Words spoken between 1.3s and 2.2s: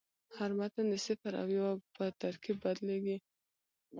او یو په